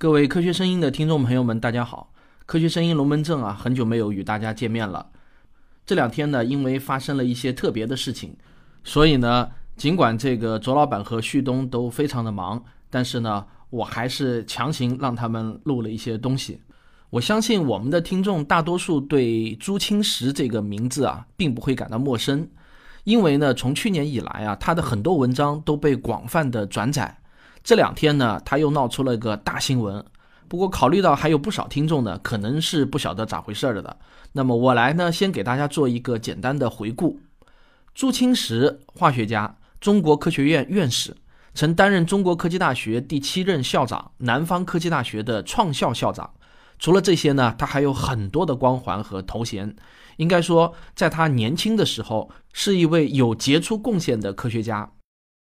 [0.00, 2.10] 各位科学声音的听众朋友们，大家好！
[2.46, 5.10] 科学声音龙门阵啊，很久没有与大家见面了。
[5.84, 8.34] 这两天呢，因为发生了一些特别的事情，
[8.82, 16.62] 所以呢，尽管这个卓老板和旭东都非常的忙，但是呢，我还是强行让他们录了一些东西。
[17.10, 22.48] 我相信我们的听众大多数对朱清时这个名字啊，并不会感到陌生，
[23.04, 27.18] 因为呢，从去年以来啊，他的很多文章都被广泛的转载。
[27.62, 30.04] 这两天呢，他又闹出了一个大新闻。
[30.48, 33.98] 不过考虑到还有不少听众呢，可能是不晓得咋回事儿的，
[34.32, 37.20] 那么我来呢，先给大家做一个简单的回顾。
[37.94, 41.16] 朱清时，化学家，中国科学院院士，
[41.54, 46.30] 曾担任中国科技大学第七任校长，南方科技大学的创校校长。
[46.78, 49.76] 除了这些呢，他还有很多的光环和头衔。
[50.16, 54.90] 应该说，在他年轻的时候，是一位有杰出贡献的科学家。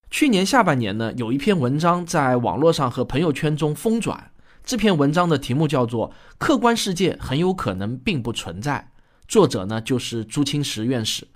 [0.10, 4.32] 去年下半年呢，有一篇文章在网络上和朋友圈中疯转。
[4.64, 8.90] 这篇文章的题目叫做《客观世界很有可能并不存在》，
[9.28, 11.28] 作者呢就是朱清时院士。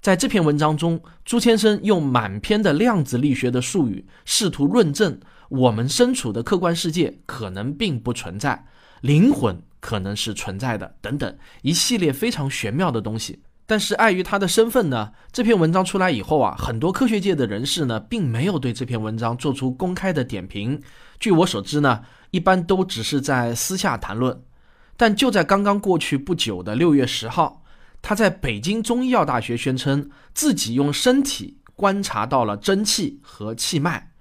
[0.00, 8.66] 在这篇文章中，朱先生用满篇的量子力学的术语，试图论证我们身处的客观世界可能并不存在，
[9.00, 13.40] 灵魂可能是存在的，等等一系列非常玄妙的东西。
[13.70, 20.80] 但是碍于他的身份呢，这篇文章出来以后啊，很多科学界的人士呢，并没有对这篇文章做出公开的点评。
[21.20, 24.42] 据我所知呢，一般都只是在私下谈论。
[24.96, 27.62] 但就在刚刚过去不久的六月十号，
[28.00, 34.12] 他在北京中医药大学宣称自己用身体观察到了真气和气脉。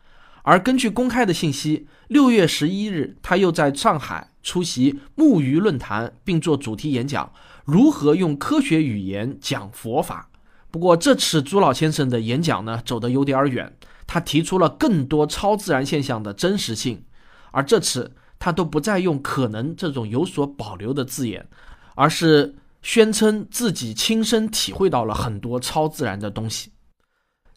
[0.44, 7.32] 而根据公开的信息，六月十一日，他又在上海出席木鱼论坛，并做主题演讲。
[7.68, 10.30] 如何用科学语言讲佛法？
[10.72, 13.76] 不过这次朱老先生的演讲呢，走得有点远。
[14.08, 17.04] 他提出了更多超自然现象的真实性，
[17.52, 21.46] 而这次他都不再用“可能”这种有所保留的字眼，
[21.96, 26.72] 而是宣称自己亲身体会到了很多超自然的东西。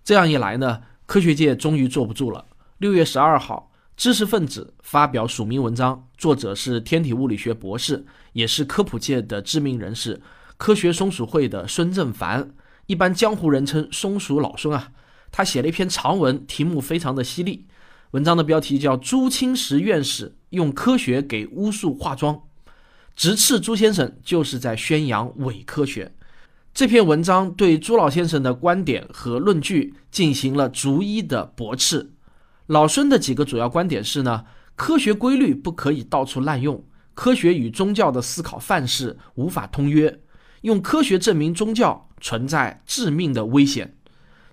[0.02, 2.44] 这样一来呢，科学界终于坐不住了。
[2.78, 3.69] 六月十二号。
[4.00, 10.22] 知识分子发表署名文章，作者是天体物理学博士，也是科普界的知名人士，
[10.56, 12.50] 科学松鼠会的孙正凡，
[12.86, 14.92] 一般江湖人称松鼠老孙啊。
[15.30, 17.66] 他写了一篇长文，题目非常的犀利，
[18.12, 22.34] 文章的标题叫《朱清时院士用科学给巫术化妆》，
[23.14, 26.14] 直斥朱先生就是在宣扬伪科学。
[26.72, 32.12] 这篇文章对朱老先生的观点和论据进行了逐一的驳斥。
[32.70, 34.44] 老孙的几个主要观点是呢，
[34.76, 40.20] 科学规律不可以到处滥用，科学与宗教的思考范式无法通约，
[40.60, 43.96] 用科学证明宗教存在致命的危险。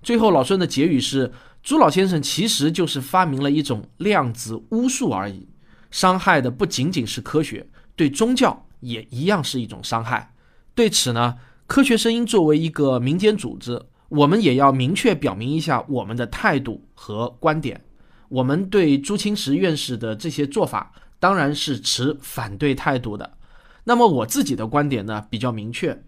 [0.02, 1.30] 最后，老孙的结语是：
[1.62, 5.46] 朱老先生其实就是发明了一种量子巫术而已，
[5.92, 7.64] 伤害的不仅仅是科学，
[7.94, 10.34] 对宗教也一样是一种伤害。
[10.74, 11.36] 对此呢，
[11.68, 17.80] 科学声音作为一个民间组织，我们也要明确表明一下我们的态度和观点。
[18.28, 23.38] 我们对朱清时院士的这些做法当然是持反对态度的。
[23.84, 26.02] 那么我自己的观点呢比较明确，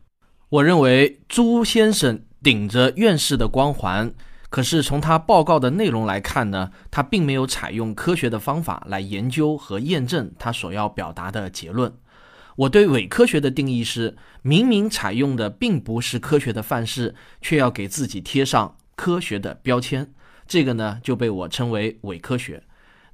[0.49, 4.13] 我认为朱先生顶着院士的光环，
[4.51, 11.93] 可是从他报告的内容来看呢，他并没有采用科学的方法来研究和验证他所要表达的结论。
[12.57, 20.13] 我对伪科学的定义是：明明采用的并不是科学的范式，却要给自己贴上科学的标签。
[20.51, 22.61] 这个呢就被我称为伪科学，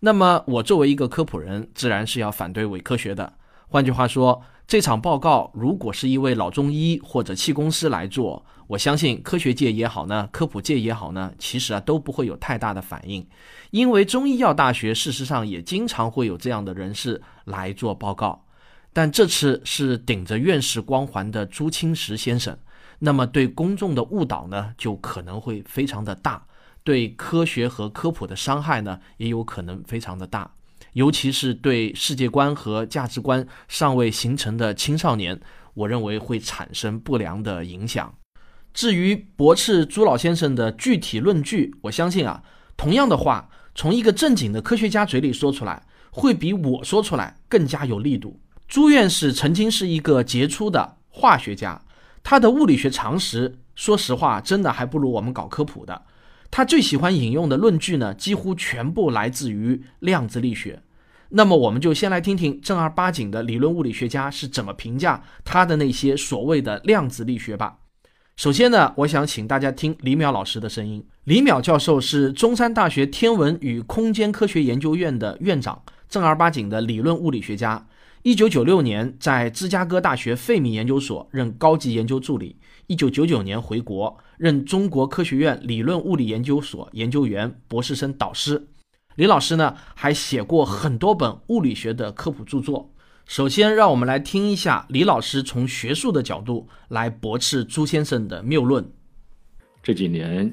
[0.01, 3.35] 那么我作为一个科普人，自然是要反对伪科学的。
[3.69, 13.29] 换句话说，这场报告如果是一位老中医或者气功师来做，我相信科学界也好呢，科普界也好呢，其实啊都不会有太大的反应，
[13.71, 18.47] 因为中医药大学事实上也经常会有这样的人士来做报告，
[18.95, 22.57] 但这次是顶着院士光环的朱清时先生，
[23.01, 26.47] 那么对公众的误导呢，就可能会非常的大。
[26.87, 30.49] 对科学和科普的伤害呢，也有可能非常的大，
[30.93, 35.41] 尤其是对世界观和价值观尚未形成的青少年，
[35.75, 38.15] 我认为会产生不良的影响。
[38.73, 42.41] 至于驳斥朱老先生的具体论据，我相信啊，
[42.77, 45.83] 同样的话从一个正经的科学家嘴里说出来，
[46.13, 48.39] 会比我说出来更加有力度。
[48.69, 51.83] 朱院士曾经是一个杰出的化学家，
[52.23, 56.01] 他的物理学常识，说实话，真的还不如我们搞科普的。
[56.51, 60.83] 他最喜欢引用的论据呢，几乎全部来自于量子力学。
[61.31, 67.79] 那么，我们就先来听听正儿八经的理论物理学家是怎么评价他的那些所谓的量子力学吧。
[68.37, 71.05] 首先呢，我想请大家听李淼老师的声音。
[71.25, 77.87] 李淼教授是中山大学天文与空间科学研究院的院长，正儿八经的理论物理学家。
[78.23, 82.57] 一九九六年在芝加哥大学费米研究所任高级研究助理，
[82.87, 88.69] 一九九九年回国任中国科学院理论物理研究所研究员、博士生导师。
[89.15, 92.93] 李老师呢，还写过很多本物理学的科普著作。
[93.25, 98.89] 首先，让我们来听一下李老师从学术的角度来驳斥朱先生的谬论。
[99.83, 100.53] 这几年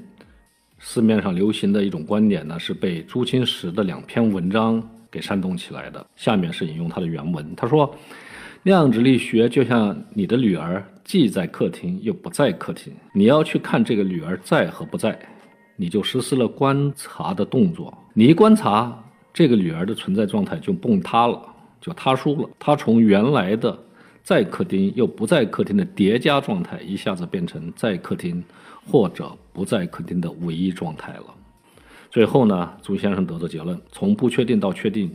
[0.80, 4.82] 市面上流行的一种观点呢，是被朱清时的两篇文章
[5.12, 6.06] 给煽动起来的。
[6.16, 7.94] 下面是引用他的原文，他说
[8.64, 15.20] ：“量子力学就像你的女儿，既在客厅又不在客厅，你要去看这个女儿在和不在，
[15.76, 17.94] 你就实施了观察的动作。
[18.14, 18.98] 你一观察，
[19.34, 21.42] 这个女儿的存在状态就崩塌了。”
[21.82, 23.78] 就他输了，她从原来的
[24.24, 28.42] 在客厅又不在客厅的叠加状态，一下子变成在客厅
[28.90, 31.26] 或者不在客厅的唯一状态了。
[32.10, 35.14] 最后呢，朱先生得出结论：从不确定到确定，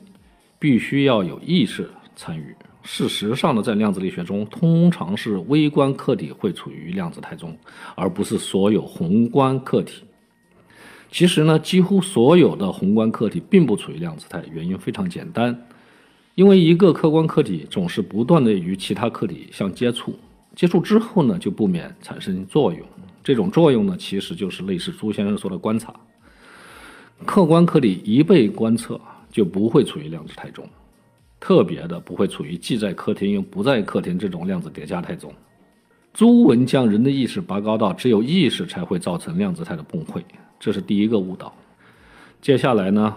[0.59, 2.55] 必须要有意识参与。
[2.91, 7.55] 事实上呢，在量子力学中，通常是微观客体会处于量子态中，
[7.95, 10.05] 而不是所有宏观客体。
[11.11, 15.67] 其实呢，几乎所有的宏观客体并不处于量子态，原因非常简单。
[16.35, 20.19] 因为一个客观客体总是不断的与其他客体相接触，
[20.57, 22.81] 接触之后呢，就不免产生作用。
[23.23, 25.95] 这种作用呢，其实就是类似朱先生说的观察。
[27.27, 28.99] 客观客体一被观测，
[29.31, 30.67] 就不会处于量子态中，
[31.41, 35.33] 特别的不会处于既在客厅又不在客厅这种量子叠加态中。
[36.13, 40.23] 朱文将人的意识拔高到只有意识才会造成量子态的崩溃，
[40.59, 41.55] 这是第一个误导。
[42.41, 43.17] 接下来呢？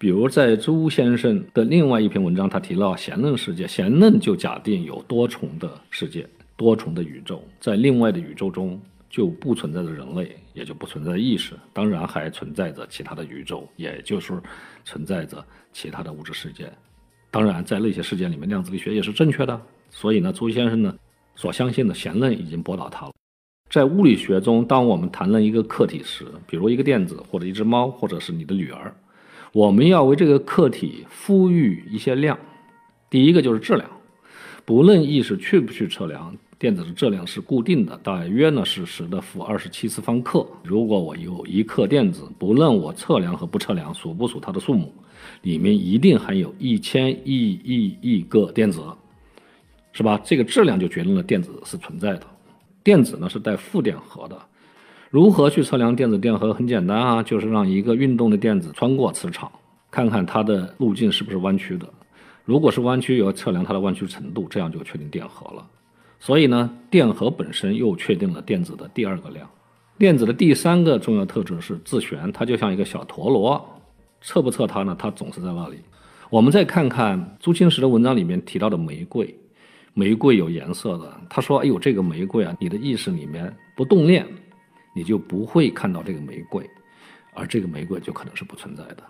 [0.00, 6.24] 比如在朱先生的另外一篇文章，他提到弦论世界，弦论就假定有多重的世界、
[6.56, 14.40] 多重的宇宙，在另外的宇宙中就不存在着人类，也就不存在意识，当然还存在着其他的宇宙，也就是
[14.84, 16.70] 存在着其他的物质世界。
[17.30, 19.60] 当然，在那些事件里面，量子力学也是正确的。
[19.90, 20.94] 所以呢，朱先生呢
[21.34, 23.12] 所相信的弦论已经驳倒他了。
[23.70, 28.94] 在物理学中，当我们谈论一个客体时，比如一个电子，或者一只猫，或者是你的女儿。
[29.52, 32.38] 我们要为这个客体赋予一些量，
[33.10, 33.88] 第一个就是质量，
[34.64, 40.46] 不论意识去不去测量，电子的质量是固定的，大约呢是十的负二十七次方克。
[40.64, 44.92] 如果我有一克电子，不论我测量和不测量，数不数它的数目，
[45.42, 48.82] 里面一定含有一千亿亿亿个电子，
[49.92, 50.20] 是吧？
[50.24, 52.22] 这个质量就决定了电子是存在的。
[52.82, 54.38] 电子呢是带负电荷的。
[55.10, 56.52] 如何去测量电子电荷？
[56.52, 59.50] 很简单啊，就是让一个运动的电子穿过磁场，
[59.90, 61.88] 看看它的路径是不是弯曲的。
[62.44, 65.66] 如果是弯曲，要测量它的弯曲程度，这样就确定电荷了。
[66.20, 69.48] 所以呢，电荷本身又确定了电子的第二个量。
[69.98, 73.77] 电子的第三个重要特质是自旋，它就像一个小陀螺，
[74.20, 74.96] 测不测它呢？
[74.98, 75.78] 它总是在那里。
[76.30, 79.34] 我们再看看朱清时的文章里面提到的玫瑰，
[79.94, 81.20] 玫瑰有颜色的。
[81.28, 84.26] 他说：“哎呦，这个玫瑰啊，你的意识里面不动念。”
[84.94, 86.68] 你就不会看到这个玫瑰，
[87.32, 89.04] 而这个玫瑰就可能是不存在的，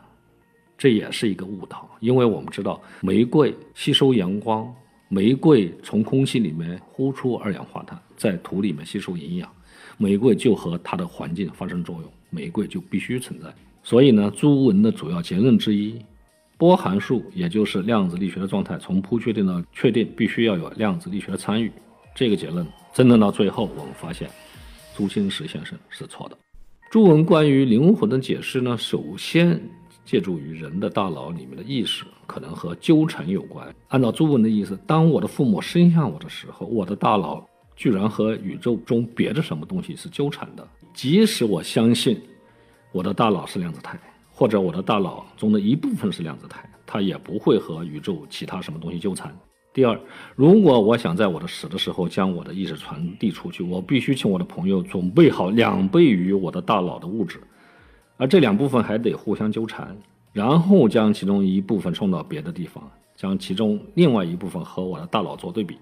[0.77, 1.89] 这也是一个误导。
[2.01, 4.71] 因为我们知道，玫瑰吸收阳光，
[5.09, 9.51] 玫瑰从空气里面呼出二氧化碳，在土里面吸收营养，
[9.97, 13.47] 玫瑰就和它的环境发生作用，玫瑰就必须存在。
[13.89, 15.99] 所以呢，朱文的主要结论之一，
[16.59, 21.73] 波函数也就是量子力学的状态，从不确定到确定，必须要有量子力学的参与。
[22.15, 24.29] 这个结论真的到最后，我们发现。
[24.95, 26.37] 朱清时先生是错的。
[26.91, 29.59] 朱文关于灵魂的解释呢，首先
[30.05, 33.75] 借助于人的大脑里面的意识，可能和纠缠有关。
[33.89, 37.43] 按照朱文的意思，当我的父母生下我的时候，我的大脑
[37.75, 40.69] 居然和宇宙中别的什么东西是纠缠的。
[40.93, 42.21] 即使我相信
[42.93, 43.99] 我的大脑是量子态，
[44.31, 49.37] 或者我的大脑中的一部分是量子态，它也不会和宇宙其他什么东西纠缠。
[49.75, 50.01] 第二，
[50.35, 57.39] 如果我想在我的死的时候将我的意识传递出去，我必须请我的朋友准备好两倍于我的大脑的物质，
[58.17, 59.97] 而这两部分还得互相纠缠，
[60.33, 62.83] 然后将其中一部分送到别的地方，
[63.15, 65.77] 将其中另外一部分和我的大脑做对比。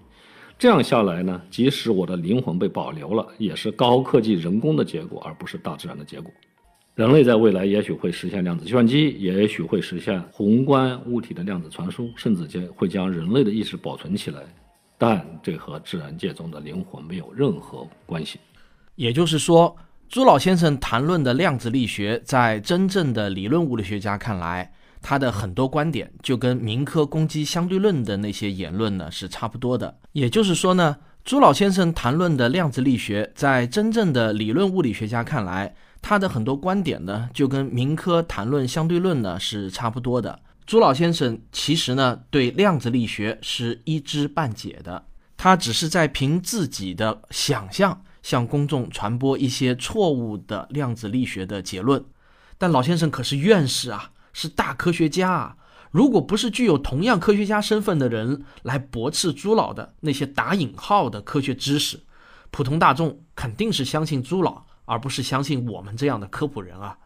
[0.59, 6.31] 这样下来呢，即使我的灵魂被保留了，也是高科技人工的结果，而不是大自然的结果。
[6.97, 14.41] 人类在未来也许会实现量子计算机，也许会实现宏观物体的量子传输，甚至将会将人类的意识保存起来，
[14.97, 18.39] 但这和自然界中的灵魂没有任何关系。
[18.95, 19.77] 也就是说，
[20.09, 29.95] 朱老先生谈论的量子力学，在真正的理论物理学家看来，他的很多观点就跟民科攻击相对论的那些言论呢是差不多的。
[30.13, 30.97] 也就是说呢。
[31.23, 35.75] 朱老先生谈论的量子力学，在真正的理论物理学家看来，
[36.07, 40.39] 他的很多观点呢，就跟民科谈论相对论呢是差不多的。
[40.65, 45.03] 朱老先生其实呢，对量子力学是一知半解的，
[45.35, 52.01] 他只是在凭自己的想象向公众传播一些错误的量子力学的结论。
[52.57, 55.57] 但老先生可是院士啊，是大科学家啊。
[55.91, 61.99] 如果不是具有同样科学家身份的人来驳斥朱老的那些打引号的科学知识，
[62.49, 66.97] 普通大众肯定是相信朱老，而不是相信我们这样的科普人啊。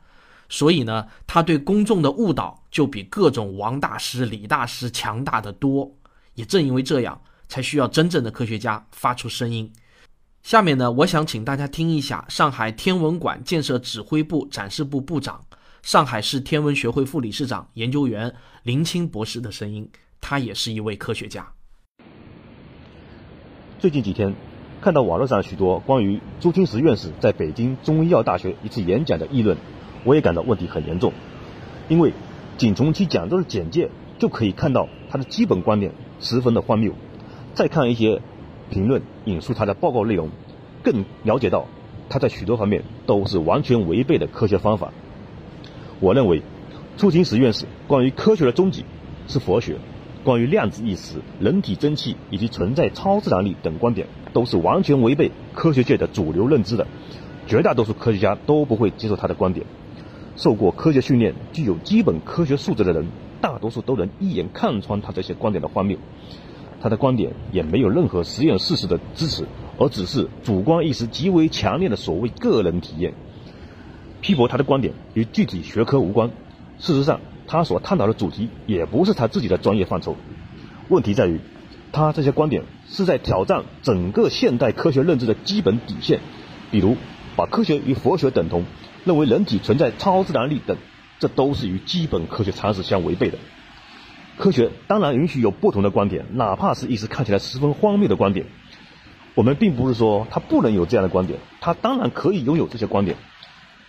[0.48, 5.94] 所以呢，他对公众的误导就比各种王大师、李大师强大的多。
[6.36, 9.72] 也正因为这样，才需要真正的科学家发出声音。
[10.44, 15.44] 下面呢，我想请大家听一下上海天文馆建设指挥部展示部部长。
[15.84, 18.34] 上海市天文学会副理事长、研究员
[18.64, 21.52] 林清博士的声音，他也是一位科学家。
[23.80, 24.34] 最近几天，
[24.82, 29.58] 看到网络上许多关于朱清时院士在北京中医药大学一次演讲的议论，
[30.04, 31.14] 我也感到问题很严重。
[31.88, 32.14] 因为
[32.58, 36.94] 仅从其讲座的简介就可以看到他的基本观点十分的荒谬，
[37.54, 38.22] 再看一些
[38.72, 40.30] 评论引述他的报告内容，
[40.82, 41.68] 更了解到
[42.10, 44.92] 他在许多方面都是完全违背的科学方法。
[46.00, 46.42] 我认为，
[46.98, 48.84] 朱清时院士关于科学的终极
[49.28, 49.76] 是佛学，
[50.24, 56.88] 关于量子意识、人体真气以及存在超自然力等观点，都是完全违背科学界的主流认知的。
[57.48, 59.66] 绝大多数科学家都不会接受他的观点。
[60.38, 63.08] 受过科学训练、具有基本科学素质的人，
[63.42, 65.98] 大多数都能一眼看穿他这些观点的荒谬。
[66.80, 69.46] 他的观点也没有任何实验事实的支持，
[69.78, 73.14] 而只是主观意识极为强烈的所谓个人体验。
[74.22, 76.32] 批驳他的观点与具体学科无关。
[76.80, 80.16] 事实上，他所探讨的主题也不是他自己的专业范畴。
[80.90, 81.40] 问题在于，
[81.92, 86.20] 他这些观点是在挑战整个现代科学认知的基本底线，
[86.72, 86.98] 比如
[87.36, 88.66] 把科学与佛学等同，
[89.06, 90.78] 认为人体存在超自然力等，
[91.20, 93.38] 这都是与基本科学常识相违背的。
[94.38, 98.46] 科学当然允许有不同的观点，哪怕是一时看起来十分荒谬的观点。
[99.36, 103.18] 我们并不是说他不能有这样的观点，他当然可以拥有这些观点。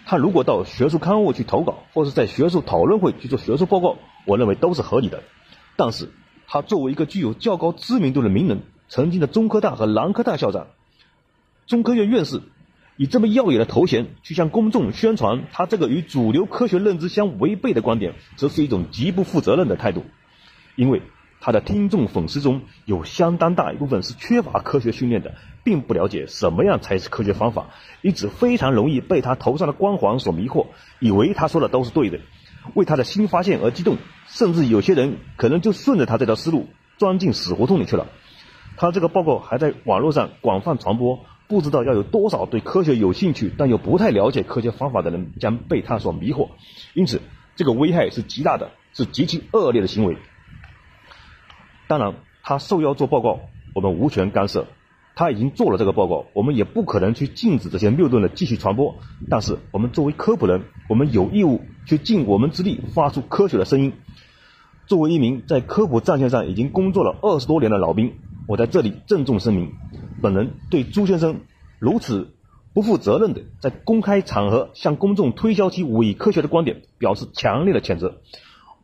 [0.05, 5.23] 他如果到学术刊物去投稿，或是在学术讨论会去做学术报告，我认为都是合理的。
[5.77, 6.11] 但是，
[6.47, 10.67] 他作为一个具有较高知名度的名人，曾经的中科大和南科大校长、
[11.67, 12.43] 中科院院士，
[12.97, 20.05] 以这么耀眼的头衔去向公众宣传他这个与主流科学认知相违背的观点，则是一种极不负责任的态度，
[20.77, 21.03] 因为。
[21.45, 25.35] 他的听众粉丝中有相当大一部分是缺乏科学训练的，
[25.65, 27.71] 并不了解什么样才是科学方法，
[28.01, 30.69] 因此非常容易被他头上的光环所迷惑，
[31.01, 32.21] 以为他说的都是对的，
[32.75, 33.97] 为他的新发现而激动，
[34.29, 38.07] 甚至有些人可能就顺着他这条思路钻进死胡同里去了。
[38.77, 46.51] 他这个报告还在网络上广泛传播，不知道要有多少对科学有兴趣但又不太了解科学方法的人将被他所迷惑，
[46.95, 47.21] 因此
[47.57, 50.17] 这个危害是极大的，是极其恶劣的行为。
[51.89, 53.41] 当然，他受邀做报告，
[53.75, 54.67] 我们无权干涉。
[55.15, 58.95] 他已经做了这个报告，我们也不可能去禁止这些谬论的继续传播。
[59.29, 63.93] 但是，我们作为科普人，我们有义务去尽我们之力，发出科学的声音。
[64.87, 68.15] 作为一名在科普战线上已经工作了二十多年的老兵，
[68.49, 69.73] 我在这里郑重声明：
[70.23, 71.41] 本人对朱先生
[71.79, 72.33] 如此
[72.73, 78.17] 不负责任的在公开场合向公众推销其伪科学的观点，表示强烈的谴责。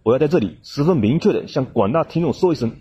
[0.02, 2.76] 我要在这里十分明确的向广大听众说一声。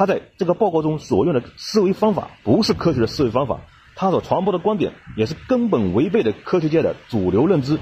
[0.00, 3.60] 他在这个报告中所用的思维方法不是科学的思维方法，
[3.94, 7.78] 他所传播的观点也是根本违背的科学界的主流认知，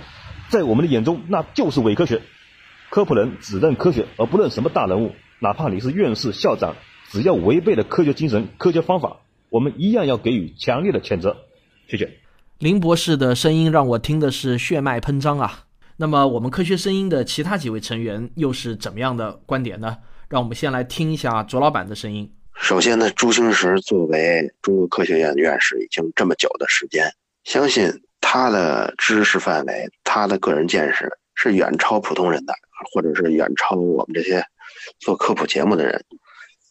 [0.48, 2.20] 在我们的眼中那就是伪科学。
[2.90, 6.74] 科普人只认科学而不认什么大人物，哪怕你是院士、校长，
[7.08, 11.36] 只要违背了科学精神、科学方法，我们一样要给予强烈的谴责。
[11.86, 12.18] 谢谢。
[12.58, 15.66] 林博士的声音让我听的是血脉喷张啊。
[15.98, 19.98] 那么我们科学声音的其他几位成员又是怎么样的观点呢？
[20.28, 22.30] 让我们先来听一下卓老板的声音。
[22.60, 27.10] 首先呢，朱清时作为中国科学院院士，已经这么久的时间，
[27.44, 32.52] 相信他的知识范围、他的个人见识是远超普通人的，
[32.92, 34.44] 或者是远超我们这些
[34.98, 36.04] 做科普节目的人。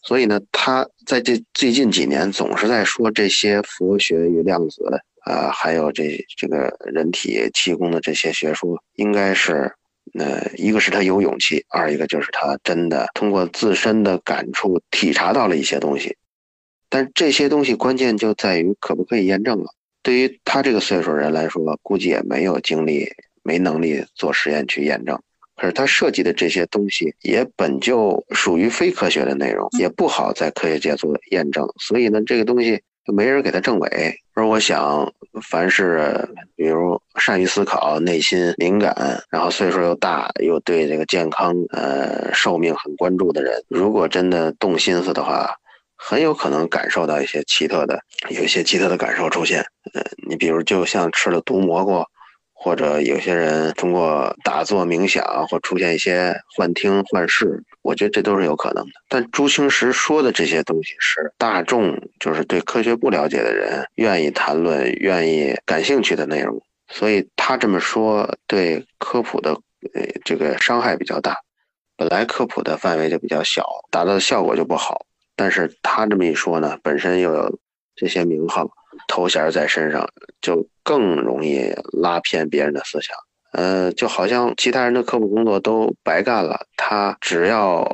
[0.03, 4.83] 所以呢，他在这最近几年总是在说这些佛学与量子，
[5.25, 9.73] 呃，还有这这个人体气功的这些学说，应该是。
[10.13, 16.15] 那一个是他有勇气，二一个就是他真的通过自身的感触体察到了一些东西，
[16.89, 19.65] 但这些东西关键就在于可不可以验证了。
[20.03, 23.07] 对于他这个岁数人来说，估计也没有精力、
[23.43, 25.19] 没能力做实验去验证。
[25.55, 31.67] 可是他设计的这些东西也本就属于非科学的内容，也不好在科学界做验证。
[31.79, 32.79] 所以呢，这个东西
[33.13, 34.15] 没人给他证伪。
[34.33, 35.11] 而我想，
[35.41, 38.93] 凡是比如善于思考、内心敏感，
[39.29, 45.55] 然后岁数又大，又对这个健康、呃寿命很关注的人，如果真的动心思的话，
[45.95, 47.99] 很有可能感受到一些奇特的，
[48.29, 49.61] 有一些奇特的感受出现。
[49.93, 52.03] 呃，你比如就像吃了毒蘑菇。
[52.59, 58.91] 或者有些人通过打坐冥想，或出现一些幻听幻视，我觉得这都是有可能的。
[59.07, 69.53] 但朱清时说的这些东西是大众，就是对科学不了解的人愿意谈论、愿意感兴趣的内容，所以他这么说对科普的
[69.93, 71.37] 呃这个伤害比较大。
[71.95, 75.05] 本来科普的范围就比较小，达到的效果就不好。
[75.37, 77.59] 但是他这么一说呢，本身又有
[77.95, 78.69] 这些名号。
[79.07, 80.09] 头衔在身上，
[80.41, 83.15] 就更容易拉偏别人的思想。
[83.51, 87.87] 呃，就好像其他人的科普工作都白干了，他只要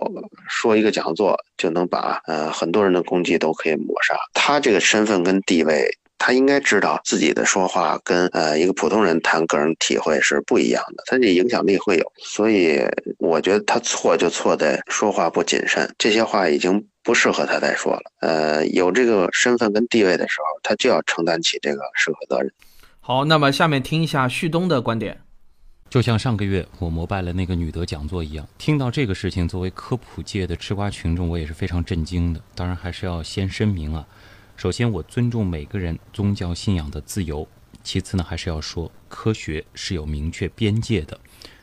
[0.50, 4.16] 说一个讲座，就能把呃很多人的功绩都可以抹杀。
[4.34, 12.12] 他这个身份跟地位，他应该知道自己的说话跟呃一个普通人谈个人体会是不一样的，他这影响力会有。
[12.18, 12.82] 所以
[13.20, 16.86] 我觉得他错就错在说话不谨慎，这些话已经。
[17.06, 18.02] 不适合他再说了。
[18.22, 22.50] 呃，有这个身份跟地位的时候，他就要承担起这个社会责任。
[23.02, 25.20] 好，那么下面听一下旭东的观点。
[25.94, 32.42] 就像上个月我膜拜了那个女德讲座一样，听到这个事情，作为科普界的吃瓜群众，我也是非常震惊的。
[32.56, 34.04] 当然，还是要先声明啊，
[34.58, 37.48] 首先我尊重每个人宗教信仰的自由。
[37.84, 41.20] 其次呢，还是要说科学是有明确边界的。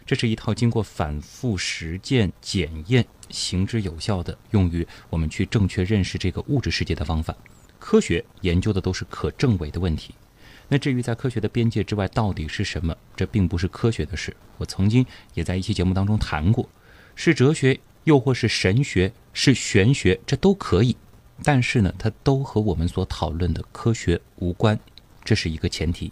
[0.06, 7.34] 这是一套经过反复实践、检验、行之有效的，用于我们去正确认识这个物质世界的方法。
[7.80, 10.14] 科学研究的都是可证伪的问题。
[10.70, 14.34] 那至于在科学的边界之外到底是什么，这并不是科学的事。
[14.56, 16.66] 我曾经也在一期节目当中谈过，
[17.14, 20.96] 是哲学，又或是神学，是玄学，这都可以。
[21.44, 24.78] 但是呢，它都和我们所讨论的科学无关，
[25.22, 26.10] 这是一个前提。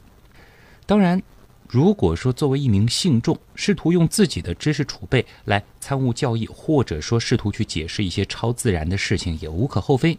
[0.84, 1.22] 当然。
[1.68, 10.16] 如果说作为一名信众，试图用自己的知识储备来参悟教义，或者说试图去解释一些超自然的事情，也无可厚非。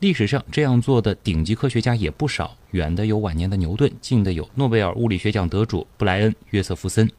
[0.00, 7.10] 历史上这样做的顶级科学家也不少，远的有晚年的牛顿，近的有诺贝尔物理学奖得主布莱恩·约瑟夫森。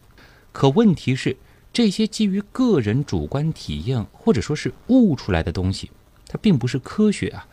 [0.52, 1.36] 可问题是，
[1.74, 5.89] 这些基于个人主观体验或者说是悟出来的东西，
[6.28, 7.48] 它并不是科学啊，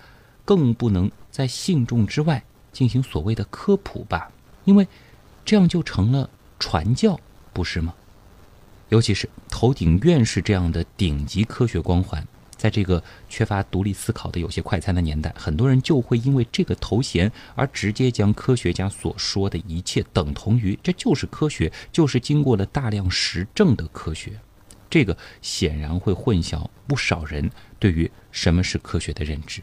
[0.45, 4.31] 更不能在信众之外进行所谓的科普吧，
[4.67, 4.87] 因为。
[5.49, 7.19] 这样就成了传教，
[7.55, 7.95] 不是吗？
[8.91, 12.23] 尤其是头顶院士这样的顶级科学光环，
[12.55, 24.39] 在这个缺乏独立思考的有些快餐的年代，很多人就会因为这个头衔而直接将科学家所说的一切等同于这就是科学，就是经过了大量实证的科学。
[24.91, 29.63] 这个显然会混淆不少人对于什么是科学的认知。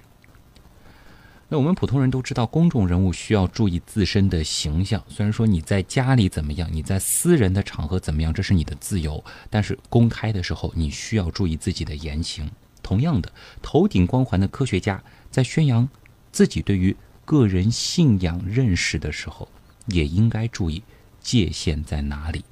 [1.47, 5.03] 那我们普通人都知道，公众人物需要注意自身的形象。
[5.07, 12.49] 虽然说你在家里怎么样，你在私人的场合怎么样，这是你的自由，但是公开的时候，你需要注意自己的言行。
[12.81, 13.31] 同样的，
[13.61, 15.87] 头顶光环的科学家在宣扬
[16.31, 19.47] 自己对于个人信仰认识的时候，
[19.85, 20.81] 也应该注意
[21.21, 22.43] 界限在哪里。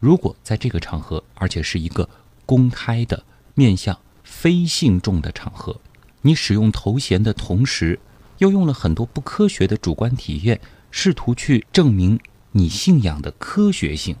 [0.00, 2.08] 如果在这个场合，而且是一个
[2.46, 3.22] 公开的
[3.54, 5.80] 面向非信众的场合，
[6.22, 7.98] 你使用头衔的同时，
[8.40, 10.58] 又用了很多不科学的主观体验，
[10.90, 12.18] 试图去证明
[12.52, 14.16] 你信仰的科学性，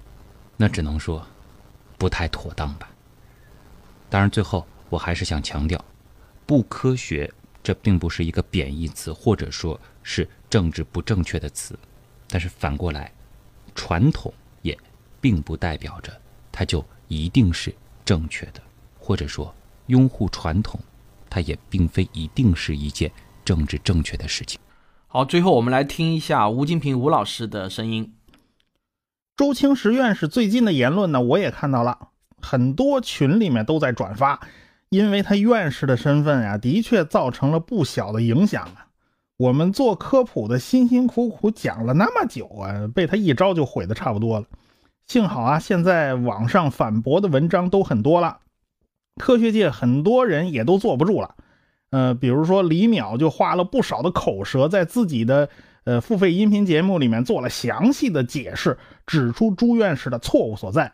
[0.58, 1.26] 那只能说
[1.96, 2.90] 不太妥当吧。
[4.10, 5.82] 当然，最后我还是想强调，
[6.44, 11.78] 不科学这并不是一个贬义词，或者说是政治不正确的词。
[12.28, 13.10] 但是反过来，
[13.74, 14.76] 传统也
[15.18, 16.12] 并不代表着
[16.52, 18.60] 它就一定是正确的，
[18.98, 19.54] 或者说
[19.86, 20.78] 拥护传统，
[21.30, 23.10] 它也并非一定是一件。
[23.50, 24.60] 政治正确的事情。
[25.08, 28.14] 好，最后我们来听一下吴金平吴老师的声音。
[29.36, 32.10] 周清时院士最近的言论呢，我也看到了，
[32.40, 34.38] 很多群里面都在转发，
[34.88, 38.86] 因为他院士的身份啊，的确造成了不小的影响啊。
[39.36, 44.46] 我们做科普的辛辛苦苦讲了那么久啊，被他一招就毁的差不多了。
[45.08, 48.38] 幸好啊，现在网上反驳的文章都很多了，
[49.16, 51.34] 科学界很多人也都坐不住了。
[51.90, 55.48] 呃，比如说李淼就花了不少的口舌，在自己的
[55.82, 60.92] 呃付费音频节目里面做了详细的解释，指出朱院士的错误所在。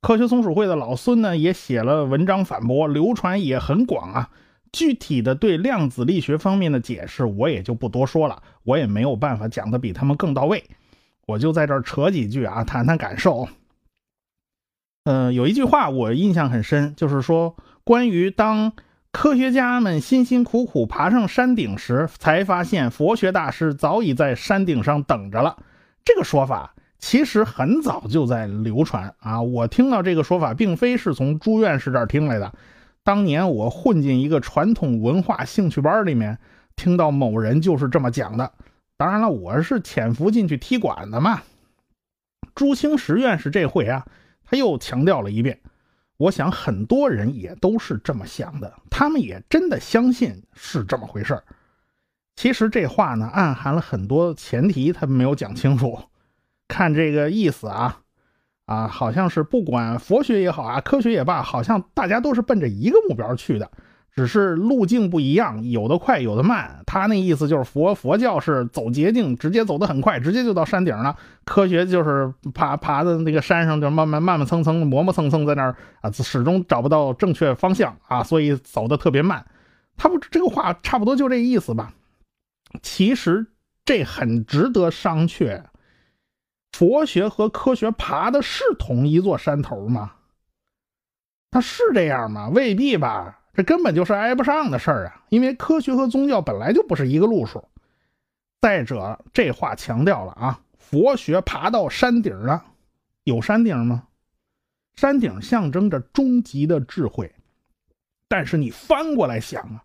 [0.00, 4.30] 科学松鼠会的老孙呢，也写了文章反驳，流传也很广啊。
[4.70, 10.62] 具体的对量子力学方面的解释，我也就不多说了，我也没有办法讲的比他们更到位，
[11.26, 13.48] 我就在这儿扯几句啊，谈谈感受。
[15.02, 18.72] 嗯，有一句话我印象很深，就是说关于当。
[19.12, 25.56] 科学家们辛辛苦苦爬上山顶时，才发现佛学大师早已在山顶上等着了。
[26.04, 29.42] 这个说法其实很早就在流传啊！
[29.42, 32.52] 我听到这个说法，并非是从朱院士这儿听来的。
[33.02, 36.38] 当年我混进一个传统文化兴趣班里面，
[36.76, 38.52] 听到某人就是这么讲的。
[38.96, 41.42] 当然了，我是潜伏进去踢馆的嘛。
[42.54, 44.06] 朱清时院士这回啊，
[44.44, 45.58] 他又强调了一遍。
[46.20, 51.42] 我想很多人也都是这么想的，他们也真的相信是这么回事
[52.36, 55.98] 其实这话呢，暗含了很多前提，他没有讲清楚。
[56.68, 58.00] 看这个意思啊，
[58.66, 63.70] 啊，好像是不管佛学也好啊，科学也罢，好像大家都是奔着一个目标去的。
[64.14, 66.82] 只是路径不一样，有的快，有的慢。
[66.86, 71.16] 他那意思就是佛佛教是走捷径，直接走得很快，直接就到山顶了。
[71.44, 79.46] 科学就是爬爬的那个山上，就慢慢慢慢蹭蹭磨磨蹭蹭在那儿啊，始终找不到正确方向啊，所以走的特别慢。
[79.96, 81.92] 他不这个话差不多就这意思吧？
[82.82, 83.46] 其实
[83.84, 85.62] 这很值得商榷。
[86.72, 90.12] 佛学和科学爬的是同一座山头吗？
[91.50, 92.48] 他是这样吗？
[92.48, 93.39] 未必吧。
[93.52, 95.24] 这根本就是挨不上的事儿啊！
[95.28, 97.64] 因为科学和宗教本来就不是一个路数。
[98.60, 102.62] 再者，这话强调了啊，佛学爬到山顶了，
[103.24, 104.04] 有山顶吗？
[104.94, 107.32] 山顶象征着终极的智慧，
[108.28, 109.82] 但是你翻过来想啊，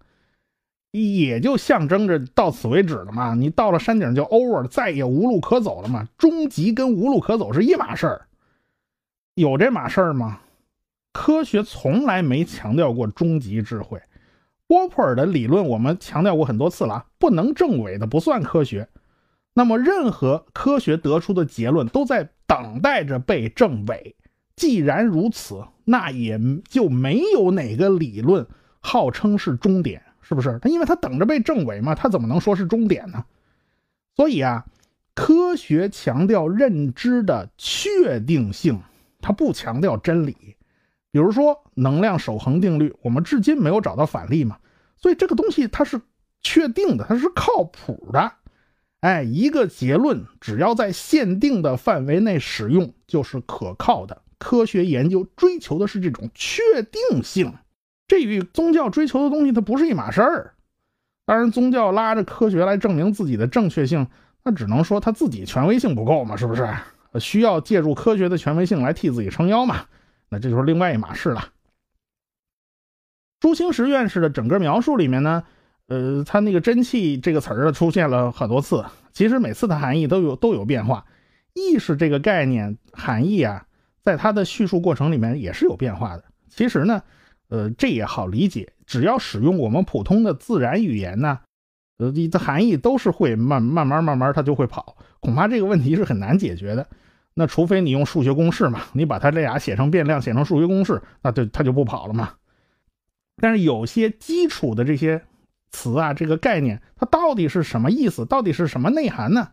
[0.92, 3.34] 也就象征着到此为止了嘛。
[3.34, 6.08] 你到了山顶就 over 了，再也无路可走了嘛。
[6.18, 8.28] 终极跟无路可走是一码事儿，
[9.36, 10.42] 有这码事儿吗？
[11.16, 14.02] 科学从来没强调过终极智慧。
[14.68, 18.90] 波普尔的理论我们强调过很多次了，不能证伪的不算科学。
[19.54, 24.14] 那么，任何科学得出的结论都在等待着被证伪。
[24.58, 28.46] 既然如此，那也就没有哪个理论
[28.82, 30.60] 号称是终点，是不是？
[30.62, 33.24] 他因为他等着被证伪嘛，他怎么能说是终点呢？
[34.18, 34.66] 所以啊，
[35.14, 38.82] 科学强调认知的确定性，
[39.22, 40.36] 它不强调真理。
[41.16, 44.58] 比如说能量守恒定律，我们至今没有找到反例嘛，
[44.98, 46.02] 所以这个东西它是
[46.42, 48.34] 确定的，它是靠谱的。
[49.00, 54.24] 哎，一个结论只要在限定的范围内使用，就是可靠的。
[54.40, 57.54] 科学研究追求的是这种确定性，
[58.10, 60.56] 这与宗教追求的东西它不是一码事儿。
[61.26, 64.06] 当然，宗教拉着科学来证明自己的正确性，
[64.44, 66.68] 那只能说他自己权威性不够嘛，是不是？
[67.22, 69.86] 需要借助科学的权威性来替自己撑腰嘛？
[70.30, 71.50] 那这就是另外一码事了。
[73.40, 75.44] 朱清时院士的整个描述里面呢，
[75.88, 78.84] 呃，他那个“真气”这个词儿出现了很多次，
[79.14, 81.06] 其实每次的含义都有都有变化。
[81.54, 83.66] 意识这个概念含义啊，
[84.02, 86.24] 在他的叙述过程里面也是有变化的。
[86.50, 87.04] 其实呢，
[87.50, 91.40] 呃，这也好理解，只要使用我们普通的自然语言呢，
[91.98, 94.98] 呃，你的含义都是会慢慢慢慢慢它就会跑。
[95.20, 96.88] 恐怕这个问题是很难解决的。
[97.38, 102.32] 那除非你用数学公式嘛，你把它这俩写成变量，写成数学公式，那就它就不跑了嘛。
[103.38, 105.22] 但是有些基础的这些
[105.70, 108.26] 词啊，这个概念，它到底是什么意思？
[108.26, 109.50] 到底是什么内涵呢？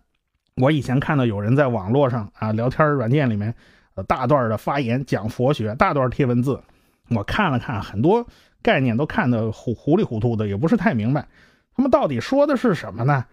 [0.57, 3.53] 我以前看到有人在网络上啊，聊天软件里面，
[3.97, 6.63] 呃，大段的发言讲佛学，大段贴文字，
[7.11, 8.25] 我看了看，很多
[8.63, 11.27] 概念都看得糊糊里糊涂的，也不是太明白，
[11.75, 13.25] 他们到底说的是什么呢？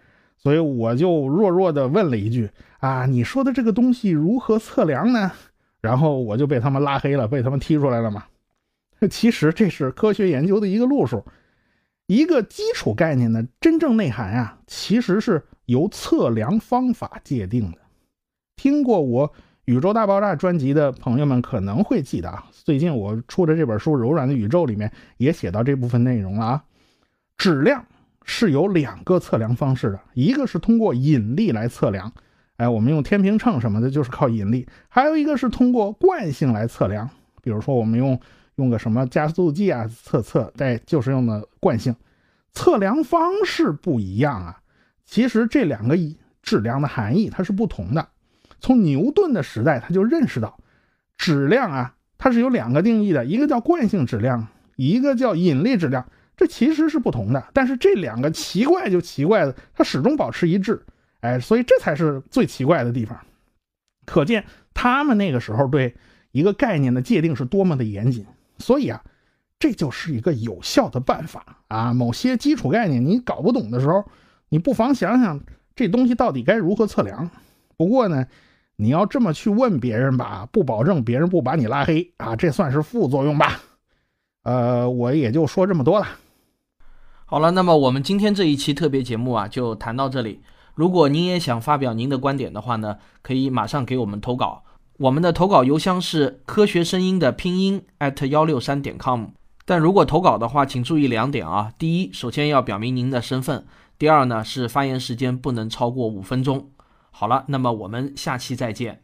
[0.42, 2.50] 所以我就弱弱的问了一句
[2.80, 5.30] ：“啊，你说的这个东西如何测量呢？”
[5.82, 8.24] 然后我就被他们拉黑了，被他们踢出来了嘛。
[9.10, 11.24] 其实这是科学研究的一个路数，
[12.06, 17.78] 一个基础概念的真正内涵啊，其实是由测量方法界定的。
[18.56, 19.28] 听过我
[19.64, 26.64] 《宇宙大爆炸》专辑的朋友们可能会记得啊，最近我出的这本书《柔软的宇宙》里面也写到这部分内容了啊，
[27.38, 27.84] 质量。
[28.24, 32.12] 是有两个测量方式的，一个是通过引力来测量，
[32.56, 37.08] 哎，我们用天平秤什么的，就是靠引力；还有一个是通过惯性来测量，
[37.42, 38.20] 比如说我们用
[38.56, 41.94] 用个什么加速计啊测测，哎，就是用的惯性。
[42.52, 44.60] 测量方式不一样啊，
[45.04, 45.96] 其实这两个
[46.42, 48.08] 质量的含义它是不同的。
[48.60, 50.58] 从牛顿的时代他就认识到，
[51.16, 56.06] 质量啊，它是有两个定义的，一个叫惯性质量，一个叫引力质量。
[56.40, 60.82] 这其实是不同的，但是这两个奇怪就奇怪的，它始终保持一致，
[61.20, 63.20] 哎，所以这才是最奇怪的地方。
[64.06, 65.94] 可见他们那个时候对
[66.32, 68.24] 一个概念的界定是多么的严谨。
[68.56, 69.04] 所以啊，
[69.58, 71.92] 这就是一个有效的办法啊。
[71.92, 74.02] 某些基础概念你搞不懂的时候，
[74.48, 75.38] 你不妨想想
[75.76, 77.30] 这东西到底该如何测量。
[77.76, 78.26] 不过呢，
[78.76, 83.60] 你要这么去问别人吧，不保证别人不把你拉黑啊，这算是副作用吧。
[84.44, 86.06] 呃，我也就说这么多了。
[87.30, 90.40] 好了，那么我们今天这一期特别节目啊，就谈到这里。
[90.74, 94.64] 如果您也想发表您的观点的话呢，可以马上给我们投稿。
[94.98, 99.26] 我们的投稿邮箱是科学声音的拼音 at 幺六三点 com。
[99.64, 101.72] 但如果投稿的话，请注意两点啊。
[101.78, 103.60] 第一，首先要表明您的身份；
[103.96, 106.70] 第二呢，是发言时间不能超过五分钟。
[107.12, 109.02] 好了，那么我们下期再见。